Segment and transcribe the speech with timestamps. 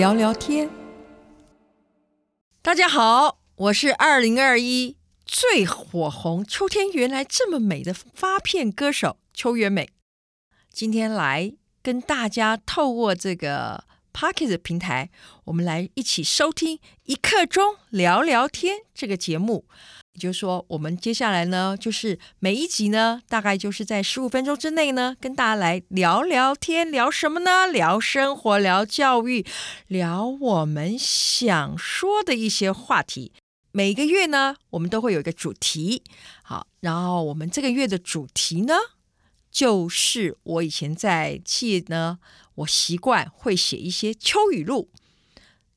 [0.00, 0.70] 聊聊天。
[2.62, 4.96] 大家好，我是二零二一
[5.26, 9.90] 最火红、秋天原来这么美的发片歌手邱元美，
[10.72, 15.10] 今天来跟大家透过这个 Podcast 平台，
[15.44, 19.66] 我们来一起收听一刻钟聊聊天这个节目。
[20.12, 27.68] 也就是说，我们接下来呢，就是每一集呢，大概就是在十五分钟之内呢，跟大家来聊聊天，聊什么呢？
[27.68, 29.46] 聊生活，聊教育，
[29.86, 33.32] 聊我们想说的一些话题。
[33.70, 36.02] 每个月呢，我们都会有一个主题。
[36.42, 38.74] 好，然后我们这个月的主题呢，
[39.50, 42.18] 就是我以前在企业呢，
[42.56, 44.90] 我习惯会写一些秋语录。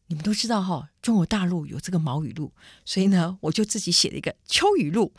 [0.07, 2.51] 你们都知道哈、哦，中国大陆有这个毛语录，
[2.85, 5.11] 所以呢，我就自己写了一个秋语录。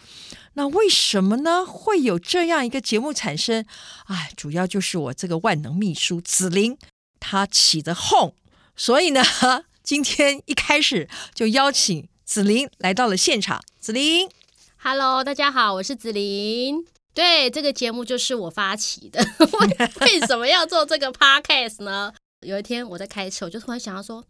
[0.53, 1.67] 那为什么呢？
[1.67, 3.67] 会有这样一个节目产生？
[4.05, 6.79] 哎，主要就是我这个万能秘书子玲
[7.19, 8.37] 她起的哄，
[8.77, 9.23] 所以呢，
[9.83, 13.65] 今天一开始就邀请子玲来到了现场。
[13.81, 14.29] 子玲
[14.77, 16.94] ，Hello，大家好，我是子玲。
[17.15, 19.25] 对，这个节目就是我发起的。
[20.03, 22.13] 为什么要做这个 Podcast 呢？
[22.41, 24.25] 有一天我在开车，我就突然想到说。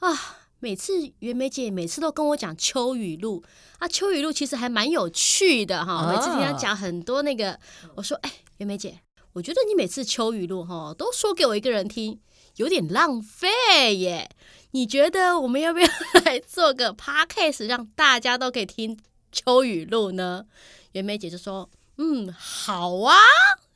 [0.00, 3.42] 啊，每次袁梅姐每次都跟我讲秋雨录
[3.78, 6.12] 啊，秋雨录其实还蛮有趣的哈。
[6.12, 7.58] 每次听她讲很多那个，
[7.94, 9.00] 我说哎，袁梅姐，
[9.32, 12.20] 我觉得你每次秋雨录哈都说给我一个人听，
[12.56, 14.28] 有点浪费耶。
[14.72, 15.88] 你觉得我们要不要
[16.26, 18.98] 来做个 podcast，让大家都可以听
[19.32, 20.44] 秋雨录呢？
[20.92, 23.14] 袁梅姐就说，嗯，好啊，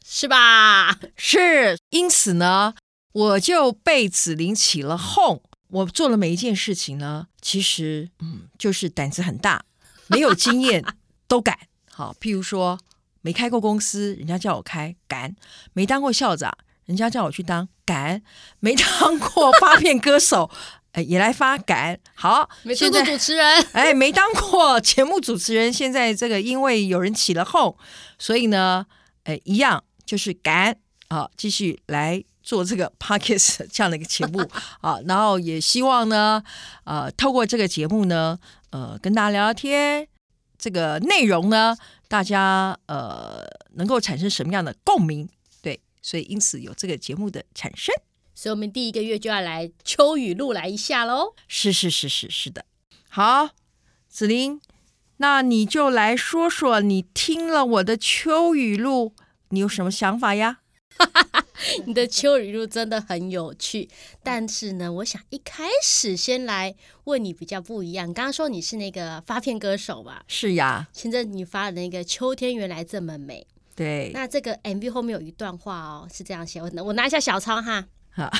[0.04, 0.98] 是吧？
[1.16, 2.74] 是，因此呢，
[3.12, 5.42] 我就被子玲起了哄。
[5.68, 9.64] 我做了每一件事情呢，其实嗯，就是胆子很大，
[10.08, 10.84] 没有经验
[11.28, 11.56] 都敢。
[11.90, 12.78] 好，譬如说
[13.20, 15.30] 没开过公司，人家叫我开，敢；
[15.72, 16.52] 没当过校长，
[16.86, 18.20] 人家叫我去当，敢；
[18.58, 20.50] 没当过发片歌手，
[20.92, 21.98] 哎，也来发，感。
[22.14, 27.77] 好，没当过主持人， 哎，没当过节目主持人，现在这个因为有人起了哄，
[28.18, 28.86] 所以呢，
[29.24, 30.77] 哎，一样就是感
[31.08, 32.24] 啊，继续来。
[32.42, 34.40] 做这个 podcast 这样的一个节目
[34.80, 36.42] 啊，然后也希望呢，
[36.84, 38.36] 呃，透过这个节目呢，
[38.70, 40.08] 呃，跟大家聊聊天，
[40.58, 41.77] 这个内容呢，
[42.08, 45.28] 大家呃能够产生什么样的共鸣？
[45.62, 47.95] 对，所以因此有这个节目的产生。
[48.35, 51.35] 所以我们第一个月就要来秋雨露来一下喽。
[51.48, 52.64] 是是是是是的。
[53.08, 53.51] 好，
[54.08, 54.61] 子琳，
[55.18, 59.13] 那你就来说说你听了我的秋雨露，
[59.51, 60.61] 你有什么想法呀？
[61.86, 63.89] 你的秋雨露真的很有趣，
[64.23, 66.74] 但是呢，我想一开始先来
[67.05, 68.08] 问你比较不一样。
[68.08, 70.24] 你刚刚说你是那个发片歌手吧？
[70.27, 70.89] 是呀。
[70.92, 73.46] 现在你发的那个《秋天原来这么美》，
[73.77, 74.11] 对。
[74.14, 76.63] 那这个 MV 后面有一段话哦，是这样写。
[76.63, 77.86] 我我拿一下小抄哈。
[78.10, 78.30] 好，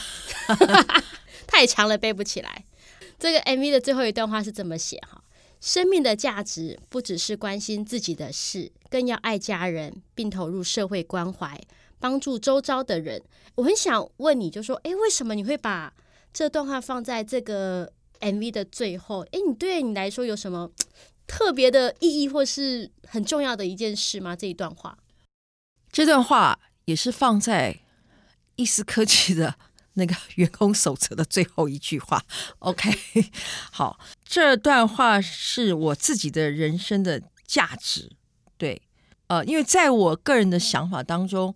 [1.47, 2.65] 太长了背不起来。
[3.19, 5.23] 这个 MV 的最后一段话是这么写哈：
[5.61, 11.61] 生命的价值不只是关心自己的事，更要爱家人，并投入社会关怀。
[11.99, 13.23] 帮助周遭的人，
[13.57, 15.93] 我很想问你，就说，哎，为什么你会把
[16.33, 19.21] 这段话放在这个 MV 的最后？
[19.33, 20.71] 哎，你对你来说有什么
[21.27, 24.35] 特别的意义，或是很重要的一件事吗？
[24.35, 24.97] 这一段话，
[25.93, 27.81] 这段话也是放在
[28.61, 29.55] 易思科技的
[29.95, 32.23] 那个员工手册的最后一句话。
[32.61, 32.93] OK，
[33.73, 38.13] 好，这段话是我自己的人生的价值，
[38.59, 38.83] 对。
[39.29, 41.55] 呃，因为在我个人的想法当中，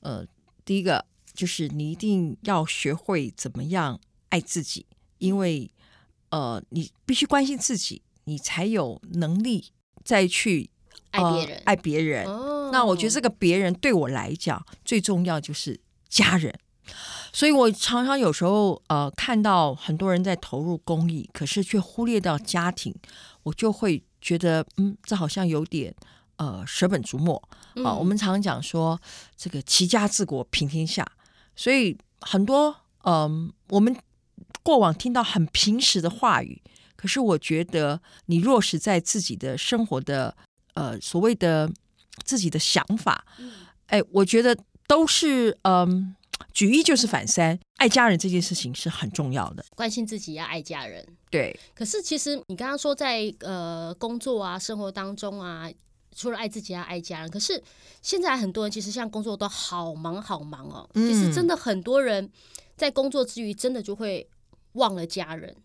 [0.00, 0.26] 呃，
[0.64, 4.86] 第一个就是你一定要学会怎么样爱自己，
[5.18, 5.70] 因为
[6.30, 9.66] 呃，你必须关心自己，你才有能力
[10.04, 10.68] 再去、
[11.12, 11.62] 呃、爱别人。
[11.64, 12.26] 爱别人。
[12.26, 12.70] 哦。
[12.72, 15.78] 那我觉得这个别人对我来讲最重要就是
[16.12, 16.52] 家人，
[17.32, 22.94] 所以我常常有时候呃看到很多人在投入公益，可是却忽略掉家庭，
[23.44, 25.94] 我就会觉得嗯，这好像有点。
[26.36, 27.40] 呃，舍本逐末
[27.84, 27.94] 啊！
[27.94, 29.00] 我们常常讲说，
[29.36, 31.06] 这个齐家治国平天下，
[31.54, 32.74] 所以很多
[33.04, 33.94] 嗯、呃，我们
[34.60, 36.60] 过往听到很平实的话语，
[36.96, 40.34] 可是我觉得你落实在自己的生活的
[40.74, 41.70] 呃所谓的
[42.24, 43.24] 自己的想法，
[43.86, 44.56] 哎，我觉得
[44.86, 51.58] 都是嗯、呃，举一就是反三，爱家人这件事情是很重要的，关心自己要爱家人，对。
[51.74, 55.70] 可是其实你刚刚说在呃工作啊、生活当中啊。
[56.14, 57.30] 除了爱自己，要爱家人。
[57.30, 57.58] 可是
[58.02, 60.86] 现在很多人其实像工作都好忙好忙哦。
[60.92, 62.30] 其实真的很多人
[62.76, 64.28] 在工作之余，真的就会
[64.74, 65.56] 忘了家人。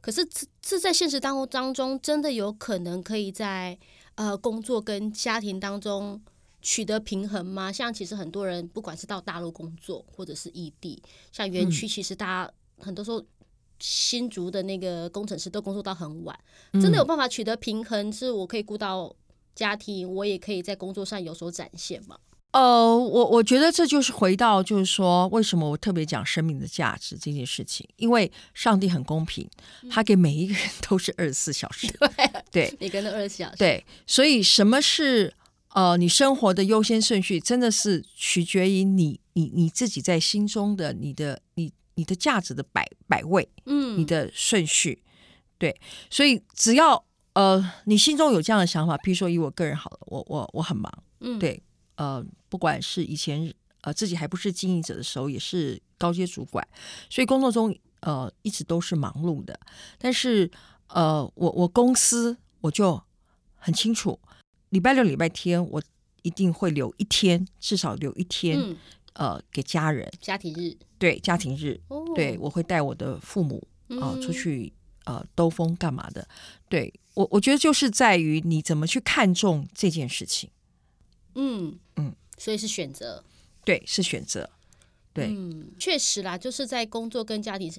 [0.00, 3.78] 可是这这在现实当中当中，真的有可能可以在
[4.16, 6.20] 呃工作跟家庭当中
[6.62, 7.70] 取得平衡吗？
[7.70, 13.22] 像其实很多人不管是到大陆工作，或者是异地，像园区，其实大家很多时候
[13.80, 16.38] 新竹的那个工程师都工作到很晚，
[16.74, 18.12] 真的有办法取得平衡？
[18.12, 19.14] 是我可以顾到
[19.54, 22.16] 家庭，我也可以在工作上有所展现吗？
[22.52, 27.88] 呃，我我觉得这就是回到，就是说，为什么我特别讲生命的价值这件事情？
[27.96, 29.48] 因为上帝很公平，
[29.90, 31.88] 他给每一个人都是二十四小时，
[32.52, 35.32] 对，每个人都二十四小时，对，所以什么是
[35.74, 45.02] 呃你生活的优先顺序，真的是取决于你你你自己在心中的你的你你的价值的摆摆位，嗯，你的顺序，
[45.58, 45.78] 对，
[46.10, 47.04] 所以只要
[47.34, 51.62] 呃你心中有这样的想法，譬如说以我个人好了，我我我很忙，嗯，对。
[51.96, 53.52] 呃，不管是以前
[53.82, 56.66] 呃自己还不是经营者的时候，也是高阶主管，
[57.10, 59.60] 所以工作中呃一直都是忙碌的。
[59.98, 60.50] 但是
[60.88, 63.00] 呃，我我公司我就
[63.56, 64.18] 很清楚，
[64.72, 65.82] 礼拜六、礼拜天我
[66.22, 68.76] 一定会留一天，至少留一天，嗯、
[69.12, 70.10] 呃，给家人。
[70.18, 73.62] 家庭日，对，家庭日，哦、对，我会带我的父母
[74.00, 74.72] 啊、呃、出去
[75.04, 76.26] 呃兜风干嘛的。
[76.70, 80.48] 对我，我觉得就是在于你怎么去看重这件事情。
[81.34, 81.78] 嗯。
[81.96, 83.22] 嗯，所以是选择，
[83.66, 84.48] 对，是选择，
[85.12, 87.70] 对，嗯，确实啦，就是在工作跟家庭，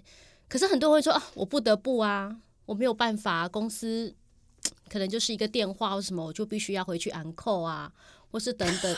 [0.48, 2.38] 可是很多人会说啊，我不得不啊，
[2.68, 4.14] 我没有办法，公司
[4.90, 7.92] 可能就是一个电话或什么，我就必须要回去安扣啊，
[8.32, 8.96] 或是等等。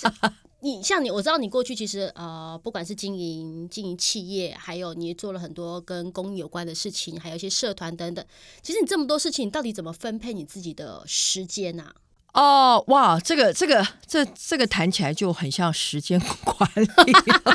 [0.60, 8.24] 你像你，我知道你过去其实呃，不管是经营经营企业，还有你做了很多跟公益有关的事情，还有一些社团等等。
[8.60, 11.94] 其实你这么多事情，你到底怎么分配你自己的时间啊？
[12.34, 17.12] 哦，哇，这个这个这这个谈起来就很像时间管理。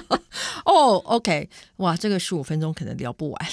[0.66, 3.48] 哦，OK，哇，这个十五分钟可能聊不完。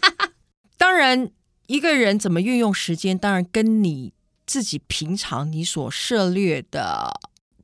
[0.78, 1.30] 当然，
[1.68, 4.12] 一个人怎么运用时间，当然跟你
[4.44, 7.20] 自己平常你所涉猎的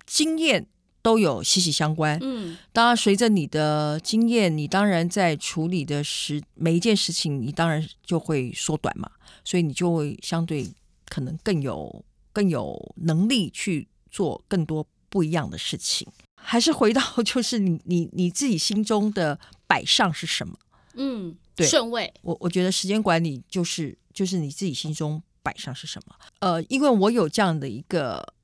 [0.06, 0.69] 经验
[1.03, 2.17] 都有息息相关。
[2.23, 9.11] 嗯，当然，随着你的经验，你当然在处理的时每一件事情，你当然就会缩短嘛，
[9.43, 10.71] 所以你就会相对
[11.09, 12.05] 可能更有。
[12.35, 16.05] 更有能力去做更多不一样的事情，
[16.35, 20.59] 还是回到就是你你你自己心中的摆上是什么？
[20.94, 22.12] 嗯，对，顺位。
[22.23, 26.14] 我我觉得时间管理就是就是你自己心中摆上是什么？
[26.41, 28.35] 呃，因为我有这样的一个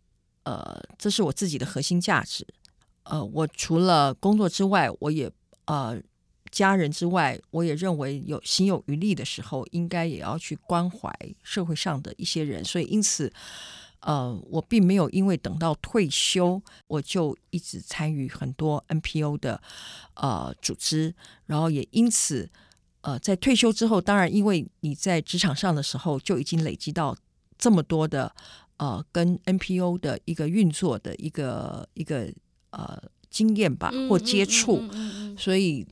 [0.45, 2.47] 呃，这是我自己的核心价值。
[3.05, 5.31] 呃，我除了工作之外，我也
[5.67, 6.01] 呃
[6.51, 11.13] 家人之外，我也认为有心有余力的时候，应该也要去关怀
[11.43, 12.65] 社会上的一些人。
[12.65, 13.33] 所以因此。
[14.01, 19.61] 呃，我并没有因为等到退休，我就一直参与很多 NPO 的
[20.15, 21.15] 呃组织，
[21.45, 22.49] 然后也因此
[23.03, 27.15] 呃在退休之后，当然因为你在职场上的时候就已经累积到
[27.59, 28.35] 这么多的
[28.79, 32.33] 呃跟 NPO 的一个运作的一个一个
[32.71, 34.83] 呃经验吧或接触，
[35.37, 35.87] 所以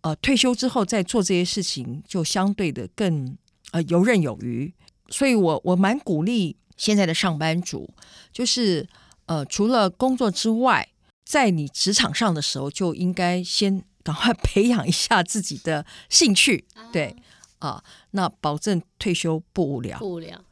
[0.00, 3.38] 呃退休之后再做这些事情就相对的更
[3.70, 4.74] 呃游刃有余，
[5.08, 6.56] 所以我我蛮鼓励。
[6.76, 7.88] 现在的上班族
[8.32, 8.88] 就是
[9.26, 10.88] 呃，除了工作之外，
[11.24, 17.16] 在你职场上的时候，就应该先赶快培养一下自己的兴趣，对
[17.60, 19.98] 啊，那保证退休不无聊。
[19.98, 20.44] 不无聊。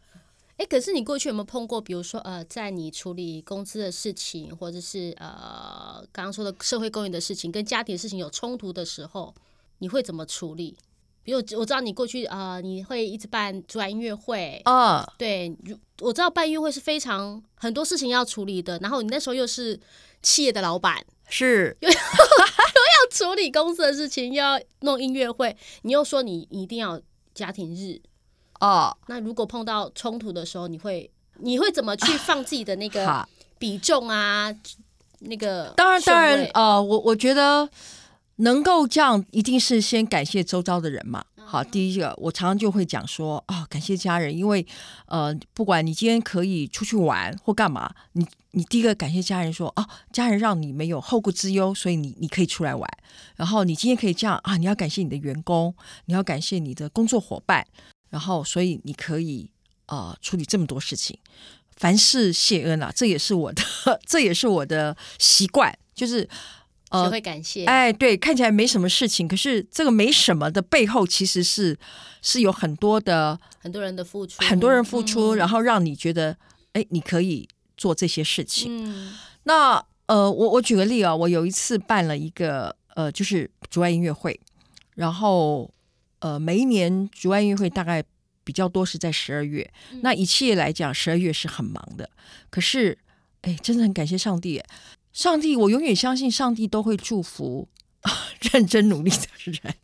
[0.57, 9.35] 哎，可是你过去有没有碰过，比如说呃，在你处理公司的事情，或者是呃刚刚说的社会公益的事情，跟家庭的事情有冲突的时候，
[9.79, 10.76] 你会怎么处理？
[11.25, 15.57] 比如我知道你过去啊、呃，你会一直办主音乐会嗯，哦、对，
[16.00, 19.79] 我知道办音乐会是非常很多事情要处理的，然后你那时候又是
[20.21, 27.00] 企业的老板，是又要又要处理公司的事情，又要弄音乐会，你又说你一定要
[27.35, 28.00] 家庭日
[28.59, 34.50] 哦，那如果碰到冲突的时候，你会你会怎么去放自己的那个比重啊？
[34.50, 34.57] 啊
[35.21, 37.69] 那个当然当然呃，我我觉得。
[38.43, 41.25] 能够这样，一定是先感谢周遭的人嘛。
[41.37, 44.67] 好，第一个，我常常就会讲说啊、哦，感谢家人，因为
[45.07, 52.89] 呃，不管你今天可以出去玩或干嘛，你你第一个感谢家人说，啊，家人让你没有后顾之忧，所以你你可以出来玩。
[53.37, 55.73] 然后你今天可以这样啊，你要感谢你的员工，
[56.07, 57.65] 你要感谢你的工作伙伴，
[58.11, 59.49] 然后所以你可以
[59.87, 61.17] 呃处理这么多事情，
[61.77, 63.63] 凡事谢恩啊，这也是我的，
[64.05, 66.29] 这也是我的习惯，就是。
[66.93, 67.65] 呃，会感谢。
[67.65, 71.79] 哎，对，看起来没什么事情，可是这个没什么的背后，其实是
[72.21, 76.37] 是有很多的很多人的付出，很多人付出，嗯、然后让你觉得，
[76.75, 78.71] 哎，你可以做这些事情。
[78.71, 84.39] 嗯、那呃，我我举个例啊，我有一次办了一个呃，就是竹外音乐会，
[84.95, 85.73] 然后
[86.19, 88.05] 呃，每一年竹外音乐会大概
[88.45, 89.69] 比较多是在十二月。
[89.93, 92.11] 嗯、那一切来讲，十二月是很忙的，
[92.51, 92.99] 可是
[93.41, 94.63] 哎，真的很感谢上帝，
[95.12, 97.69] 上帝，我永远相信上帝都会祝福
[98.52, 99.75] 认真努力的人。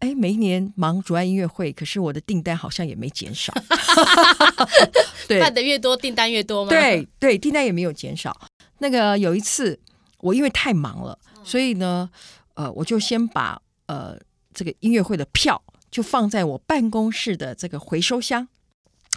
[0.00, 3.54] 哎，每一年忙主爱音乐会，可是我的订单好像也没减少。
[5.26, 6.68] 对，办的越多，订单越多吗？
[6.68, 8.36] 对对，订单也没有减少。
[8.78, 9.80] 那个有一次，
[10.18, 12.10] 我因为太忙了，所以呢，
[12.54, 14.18] 呃，我就先把呃
[14.52, 18.46] 这个音乐会的票就放在我办公室的这个回收箱，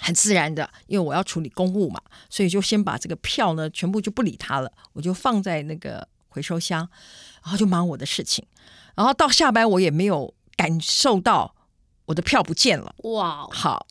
[0.01, 6.79] 很自然的，因为我要处理公务嘛，所以就先把这个票呢全部就不理他了，我就放在那个回收箱，
[7.43, 8.45] 然后就忙我的事情，
[8.95, 10.33] 然后到下班我也没有。
[10.59, 11.55] 感受到
[12.03, 13.87] 我的票不见了，哇好，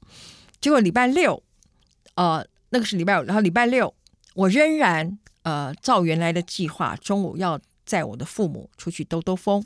[0.60, 1.42] 结果礼拜六，
[2.14, 3.94] 呃，那个是礼拜五，然后礼拜六
[4.34, 9.64] 我仍然呃照原来的计划，中午要载我的父母出去兜兜风。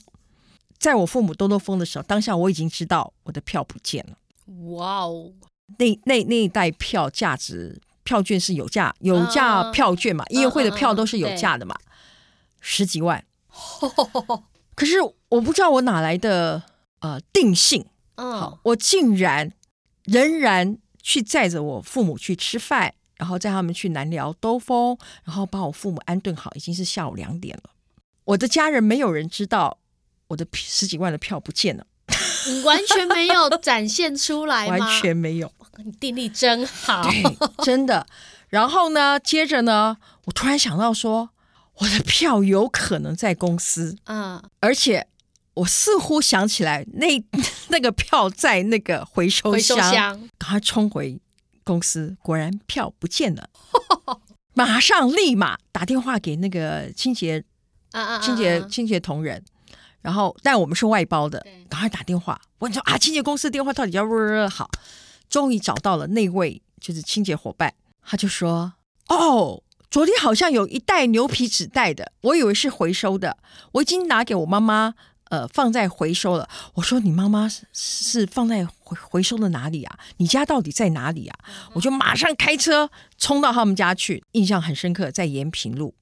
[0.78, 4.16] 在我父母兜兜风的时候，当下我已经知道我的票不见了，
[4.76, 5.32] 哇哦！
[5.78, 13.24] 那那那一袋票价值票券是有价有价票券嘛？Uh, 音乐会的票都是有价的嘛？Uh, uh, uh, 十几万，
[14.74, 14.96] 可是
[15.28, 16.64] 我不知道我哪来的。
[17.02, 19.50] 呃，定性，好，我竟然
[20.04, 27.70] 仍然去载着我父母去吃饭，然后载他们去南寮兜风，然后把我父母安顿好，已经是下午两点了。
[28.22, 29.78] 我的家人没有人知道
[30.28, 31.84] 我的十几万的票不见了，
[32.46, 34.78] 你完全没有展现出来吗？
[34.86, 35.50] 完全没有，
[35.84, 37.08] 你定力真好，
[37.64, 38.06] 真的。
[38.48, 41.30] 然后呢，接着呢，我突然想到说，
[41.78, 45.08] 我的票有可能在公司，嗯，而且。
[45.56, 47.22] 我似乎想起来，那
[47.68, 51.20] 那个票在那个回收箱，赶快冲回
[51.62, 53.50] 公司，果然票不见了。
[54.56, 57.44] 马上立马打电话给那个清洁
[57.90, 59.44] 啊啊清洁清洁同仁，
[60.00, 64.70] 然后但我们是外包的，赶快打电话问说啊，清洁公司电话到底要不要好？
[65.32, 67.72] 终于找到了那位就是清洁伙伴，
[68.04, 68.74] 他就说
[69.08, 73.38] ：“哦，昨天好像有一袋牛皮纸袋的，我以为是回收的，
[73.72, 74.94] 我已经拿给我妈妈。”
[75.32, 76.46] 呃，放在回收了。
[76.74, 79.98] 我说你妈妈是是放在回回收的哪里啊？
[80.18, 81.38] 你家到底在哪里啊？
[81.72, 85.94] 我就马上开车冲到他们家去，印象很深刻，在延平路。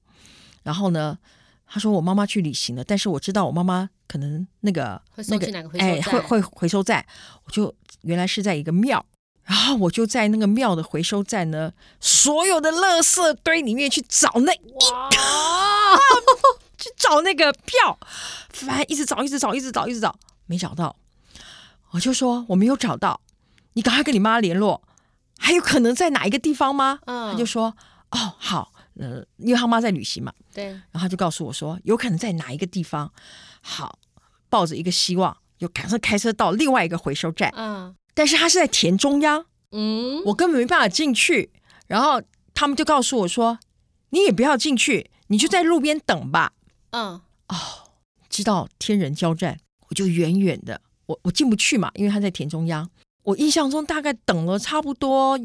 [0.63, 1.17] 然后呢，
[1.65, 7.05] 他说我妈妈去旅行了，但是我知道我妈妈可能那个那个哎会会回收站，
[7.45, 9.05] 我就原来是在一个庙，
[9.45, 15.09] 然后我就在那个庙的回收站呢，所有的垃圾堆里面去找那一哇
[16.77, 17.99] 去找那个票，
[18.49, 20.95] 反正一直找，一直找，一直找，一直找，没找到。
[21.91, 23.19] 我就说我没有找到，
[23.73, 24.81] 你赶快跟你妈联络，
[25.37, 26.99] 还有可能在哪一个地方吗？
[27.05, 27.75] 嗯，他就说
[28.11, 33.11] 哦好，呃，因为他妈在旅行嘛，对，然后他就告诉我说有可能在哪一个地方。
[33.61, 33.99] 好，
[34.49, 37.53] 抱着一个希望，又赶快开车到另外一个回收站。
[37.55, 41.51] 嗯，但是他是在田中央，嗯，我根本没办法进去。
[41.87, 42.21] 然后
[42.53, 43.59] 他们就告诉我说，
[44.09, 46.53] 你也不要进去，你就在路边等吧。
[46.91, 47.21] 嗯。
[47.47, 47.55] 哦，
[48.29, 52.89] 知道天人交战，我就远远的，我我进不去嘛，因为他在田中央。
[53.23, 55.37] 我印象中大概等了差不多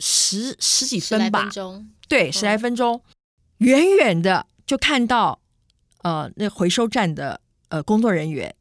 [0.00, 3.00] 十十几分吧，分钟，对，十来分钟，
[3.58, 5.38] 远远的就看到
[6.02, 8.54] 呃那回收站的呃工作人员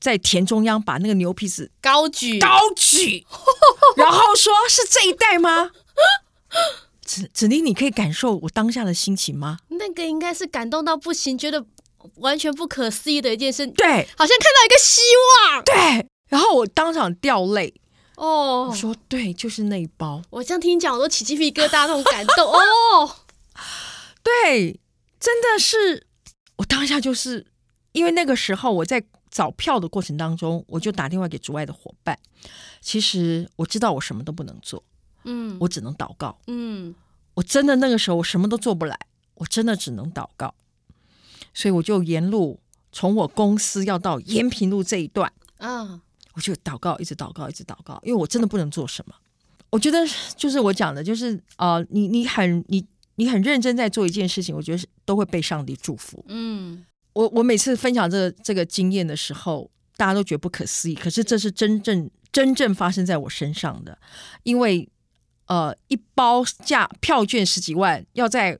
[0.00, 3.26] 在田中央把那个牛皮纸高举高举，
[3.96, 5.70] 然后说是这一袋吗？
[7.04, 9.58] 子子宁，你可以感受我当下的心情吗？
[9.68, 11.64] 那个应该是感动到不行，觉得
[12.16, 13.66] 完全不可思议的一件事。
[13.66, 15.64] 对，好像看到一个希望。
[15.64, 17.74] 对，然后我当场掉泪。
[18.16, 20.22] 哦，我说对，就是那一包。
[20.30, 22.46] 我这样听你讲，我都起鸡皮疙瘩，那种感动。
[22.52, 23.16] 哦，
[24.22, 24.78] 对，
[25.18, 26.06] 真的是
[26.56, 27.46] 我当下就是
[27.92, 32.18] 因为那个时候我在找票的过程当中，我就打电话给主外的伙伴。
[32.80, 34.82] 其实我知道我什么都不能做。
[35.24, 36.38] 嗯，我只能祷告。
[36.46, 36.94] 嗯，
[37.34, 38.98] 我真的那个时候我什么都做不来，
[39.34, 40.54] 我真的只能祷告。
[41.52, 42.60] 所以我就沿路
[42.92, 46.00] 从我公司要到延平路这一段啊，
[46.34, 49.14] 我就祷告，一直祷告，一直祷告，因为我真的不能做什么。
[49.68, 49.98] 我觉得
[50.36, 52.84] 就是我讲的，就是啊、呃，你你很你
[53.16, 56.24] 你很认真在做一件事情，我觉得都会被上帝祝福。
[56.28, 56.84] 嗯，
[57.20, 63.98] 我我每次分享这个、这个经验的时候，大家都觉得不可思议，可是这是真正真正发生在我身上的，
[64.44, 64.88] 因为。
[65.50, 68.56] 呃，一包价票券十几万，要在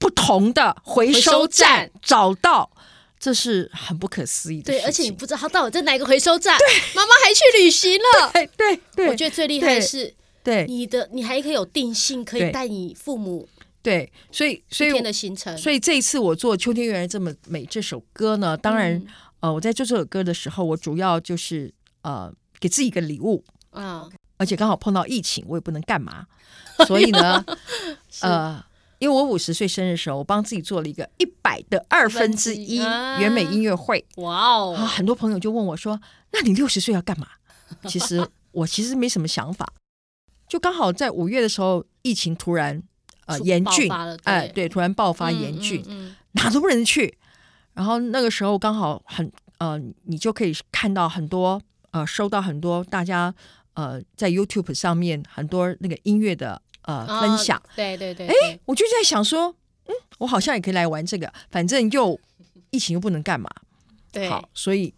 [0.00, 2.72] 不同的回收站找到，
[3.20, 4.72] 这是很不可思议的。
[4.72, 6.58] 对，而且你不知道他到底在哪个回收站。
[6.58, 8.30] 对，妈妈还去旅行了。
[8.34, 13.48] 对对对，我觉得最厉害的是，对你的，你还可以有定性，可以带你父母。
[13.88, 15.56] 对，所以所以天的行程。
[15.56, 19.02] 所以这一次我做《秋天原来这么美》这首歌呢，当然，
[19.40, 22.30] 呃，我在做这首歌的时候，我主要就是呃，
[22.60, 24.06] 给自己一个礼物啊。
[24.36, 26.26] 而且刚好碰到疫情，我也不能干嘛，
[26.86, 27.44] 所以呢，
[28.20, 28.62] 呃，
[28.98, 34.04] 因为我五十岁生日的时候，我帮自己做了一个一百的二分之一原美音乐会。
[34.16, 34.76] 哇哦！
[34.76, 35.98] 很多朋友就问我说
[36.32, 37.26] ：“那你六十岁要干嘛？”
[37.88, 39.72] 其实 我其实没什么想法，
[40.46, 42.82] 就刚好在五月的时候，疫情突然
[43.28, 43.90] 呃严峻，
[44.24, 47.16] 哎、呃，对，突然爆发严峻，嗯嗯嗯、 哪都不能去。
[47.74, 53.34] 然后那个时候刚好很呃，你就可以看到很多呃，收到很多大家
[53.74, 56.60] 呃在 YouTube 上面很多那个音乐的。
[56.82, 59.54] 呃，分享，哦、对对对，哎，我就在想说，
[59.84, 62.18] 嗯，我好像也可以来玩这个，反正又
[62.70, 63.50] 疫情又不能干嘛，
[64.10, 64.94] 对，好，所以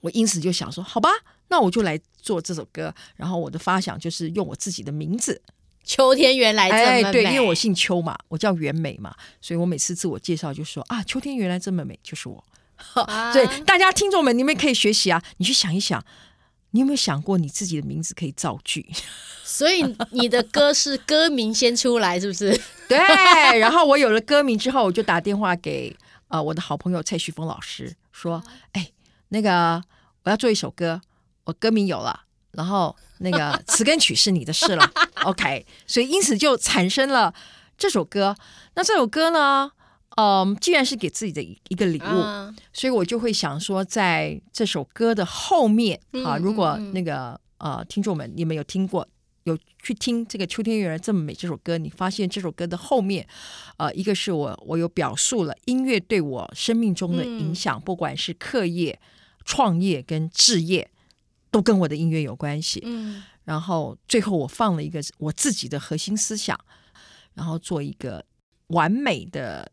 [0.00, 1.08] 我因此就想说，好吧，
[1.48, 5.42] 那我就来做这首歌，然后我的发想就是用我自己的名字，
[5.84, 12.44] 秋天原来这么美，哎，对，因为我姓邱嘛，我叫袁美嘛，所以我每次自我介绍就说啊，秋天原来这么美，就是我，
[12.94, 16.04] 啊、 对，大家听众们，你们可以学习啊，你去想一想。
[16.72, 18.88] 你有没有想过你自己的名字可以造句？
[19.42, 22.48] 所以你的歌是歌名先出来，是不是？
[22.88, 22.96] 对。
[23.58, 25.92] 然后我有了歌名之后，我就打电话给
[26.28, 28.88] 呃我的好朋友蔡旭峰老师，说：“哎，
[29.30, 29.82] 那个
[30.22, 31.00] 我要做一首歌，
[31.42, 32.20] 我歌名有了，
[32.52, 34.92] 然后那个词跟曲是你的事了。
[35.24, 37.34] ”OK，所以因此就产生了
[37.76, 38.36] 这首歌。
[38.74, 39.72] 那这首歌呢？
[40.16, 49.06] 嗯，既然是给自己的一个礼物，啊、所以我就会想说，在这首歌的后面、嗯、啊，如果那个呃听众们你们有听过，
[49.44, 53.26] 有去听这个《秋天原来这么美》这首歌，你发现这首歌的后面，
[53.78, 58.98] 呃，一个是我我有表述了音乐对我生命中的影响，嗯、不管是课业、
[59.44, 60.90] 创业跟置业，
[61.50, 62.82] 都跟我的音乐有关系。
[62.84, 66.58] 嗯，然后最后我放了一个我自己的核心思想，
[67.34, 68.24] 然后做一个
[68.68, 69.70] 完美的。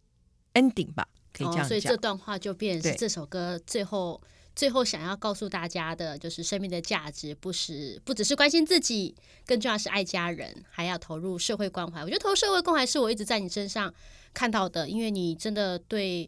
[0.54, 1.66] ending 吧，可以这样讲。
[1.66, 4.20] 哦，所以这段话就变成是这首歌最后
[4.56, 9.16] 最后想要告诉大家的，就是生命的价值不是不只是关心自己，
[9.46, 12.02] 更重要是爱家人，还要投入社会关怀。
[12.02, 13.94] 我觉得投入社会关怀是我一直在你身上
[14.34, 16.28] 看到的，因为你真的对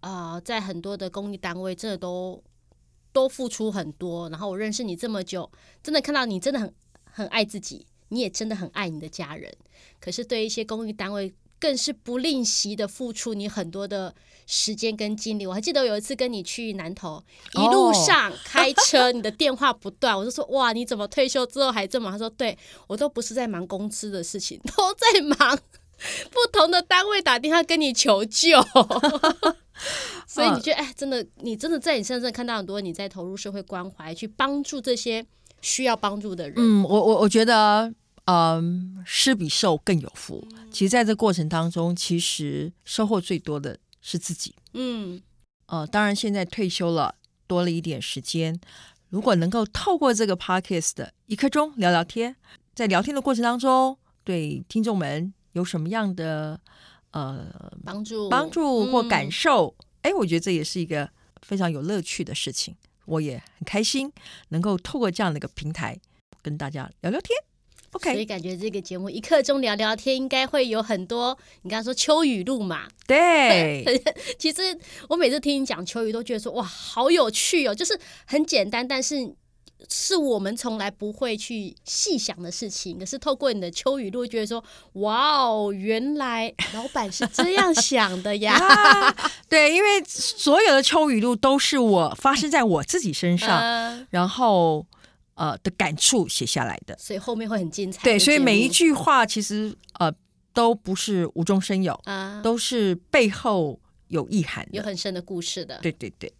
[0.00, 2.44] 啊、呃，在很多的公益单位真的都
[3.14, 4.28] 都付出很多。
[4.28, 5.50] 然后我认识你这么久，
[5.82, 6.74] 真的看到你真的很
[7.12, 9.52] 很爱自己，你也真的很爱你的家人。
[10.00, 11.32] 可是对一些公益单位。
[11.60, 14.14] 更是不吝惜的付出你很多的
[14.46, 15.46] 时间跟精力。
[15.46, 19.12] 我还记得有一次跟你去南投，一路上开车，oh.
[19.12, 22.10] 你的电话不断，我就说哇，你怎么退休之后还这么？
[22.10, 25.58] 他说对，我都不是在忙公司的事情，都在忙
[26.32, 28.58] 不同的单位打电话跟你求救。
[30.26, 35.26] 所以你觉得哎，真的，你真的在你身上看到很多你在投入社会关怀，去帮助这些
[35.60, 36.54] 需要帮助的人。
[36.56, 37.92] 嗯，我我我觉得。
[38.26, 40.46] 嗯，施比受更有福。
[40.70, 44.54] 其实，在这过程当中，其实收获最多的是自己。
[44.74, 45.20] 嗯，
[45.66, 47.16] 呃，当然，现在退休了，
[47.48, 48.60] 多了一点时间。
[49.08, 52.36] 如果能够透过这个 Podcast 的一刻钟聊聊天，
[52.72, 56.60] 在聊天的过程当中，对听众们有什么样的
[57.10, 59.74] 呃帮助、帮助或感受？
[60.02, 61.10] 哎、嗯，我觉得这也是一个
[61.42, 62.76] 非常有乐趣的事情。
[63.10, 64.10] 我也很开心
[64.50, 65.98] 能够透过这样的一个平台
[66.42, 67.36] 跟大家聊聊天。
[67.92, 71.36] OK，所以感觉这个节目一刻钟聊聊天，应该会有很多。
[71.62, 72.86] 你刚刚说秋雨露嘛？
[73.04, 73.84] 对，
[74.38, 74.62] 其实
[75.08, 79.34] 我每次听你讲秋雨，都觉得说哇，好有趣哦，就是很简单，但是
[79.88, 82.98] 是我们从来不会去细想的事情。
[82.98, 84.62] 可是透过你的秋雨露，觉得说
[84.94, 88.54] 哇哦，原来老板是这样想的呀。
[88.54, 89.16] 啊、
[89.48, 94.86] 对，因为所有的秋雨露都是我发生在我自己身上，呃、然后。
[95.36, 98.02] 呃的感触写下来的，所以后面会很精彩。
[98.02, 100.12] 对，所以每一句话其实呃
[100.52, 105.78] 都不是无中生有啊，都是背后有意涵，有很深的故事的。
[105.80, 106.30] 对对对，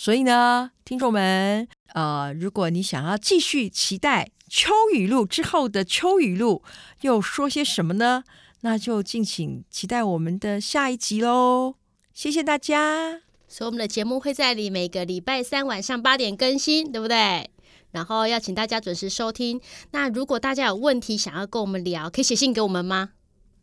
[0.00, 6.62] 所以呢，听众们，呃，如果你想要继续期待秋雨录之后的秋雨录
[7.00, 8.22] 又说些什么呢？
[8.60, 11.74] 那就敬请期待我们的下一集喽。
[12.14, 13.22] 谢谢大家。
[13.48, 17.50] 所以我们的节目会在你每个礼拜三晚上八点更新，对不对？
[17.90, 19.60] 然后要请大家准时收听。
[19.90, 23.10] 那如果大家有问题想要跟我们聊，可以写信给我们吗？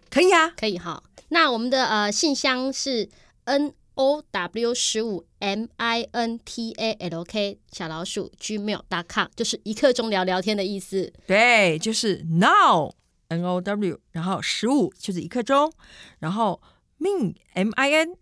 [0.10, 1.02] 可以啊，可以哈。
[1.30, 3.10] 那我们的呃信箱是
[3.46, 11.12] n o w 十五 m i n t a l k 小老鼠 gmail.com，就是一刻钟聊聊天的意思。
[11.28, 12.94] 对，就是 now
[13.30, 15.72] n o w，然后十五就是一刻钟，
[16.20, 16.62] 然后
[17.00, 18.16] min m i n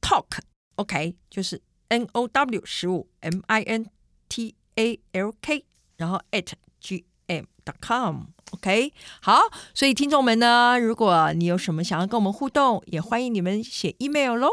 [0.00, 3.86] talk，OK，就是 n o w 十五 m i n
[4.28, 4.54] t。
[4.76, 5.64] A L K，
[5.98, 6.48] 然后 at
[6.80, 9.38] G M dot com，OK，好，
[9.72, 14.48] 所以听众们呢，如果你有什么想要跟我们互动，也欢迎你们写 email 喽，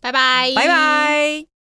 [0.00, 1.57] 拜拜，拜拜。